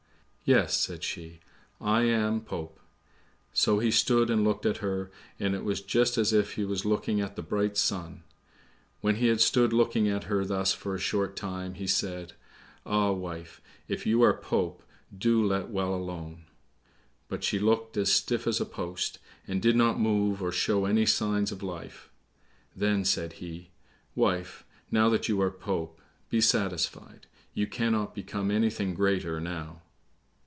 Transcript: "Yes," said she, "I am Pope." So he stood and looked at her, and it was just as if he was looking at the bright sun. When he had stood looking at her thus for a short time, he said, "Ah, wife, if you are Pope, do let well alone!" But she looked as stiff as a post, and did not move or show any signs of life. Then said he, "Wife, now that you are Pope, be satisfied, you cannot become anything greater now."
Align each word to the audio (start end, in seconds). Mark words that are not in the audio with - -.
"Yes," 0.43 0.77
said 0.77 1.01
she, 1.01 1.39
"I 1.79 2.01
am 2.01 2.41
Pope." 2.41 2.77
So 3.53 3.79
he 3.79 3.89
stood 3.89 4.29
and 4.29 4.43
looked 4.43 4.65
at 4.65 4.77
her, 4.77 5.09
and 5.39 5.55
it 5.55 5.63
was 5.63 5.79
just 5.79 6.17
as 6.17 6.33
if 6.33 6.55
he 6.55 6.65
was 6.65 6.83
looking 6.83 7.21
at 7.21 7.37
the 7.37 7.41
bright 7.41 7.77
sun. 7.77 8.23
When 8.99 9.15
he 9.15 9.27
had 9.27 9.39
stood 9.39 9.71
looking 9.71 10.09
at 10.09 10.25
her 10.25 10.43
thus 10.43 10.73
for 10.73 10.93
a 10.93 10.99
short 10.99 11.37
time, 11.37 11.75
he 11.75 11.87
said, 11.87 12.33
"Ah, 12.85 13.11
wife, 13.11 13.61
if 13.87 14.05
you 14.05 14.21
are 14.23 14.33
Pope, 14.35 14.83
do 15.17 15.41
let 15.41 15.69
well 15.69 15.95
alone!" 15.95 16.47
But 17.29 17.45
she 17.45 17.57
looked 17.57 17.95
as 17.95 18.11
stiff 18.11 18.45
as 18.45 18.59
a 18.59 18.65
post, 18.65 19.19
and 19.47 19.61
did 19.61 19.77
not 19.77 20.01
move 20.01 20.41
or 20.43 20.51
show 20.51 20.83
any 20.83 21.05
signs 21.05 21.53
of 21.53 21.63
life. 21.63 22.09
Then 22.75 23.05
said 23.05 23.33
he, 23.33 23.69
"Wife, 24.15 24.65
now 24.91 25.07
that 25.07 25.29
you 25.29 25.41
are 25.41 25.51
Pope, 25.51 26.01
be 26.29 26.41
satisfied, 26.41 27.25
you 27.53 27.67
cannot 27.67 28.13
become 28.13 28.51
anything 28.51 28.93
greater 28.93 29.39
now." 29.39 29.83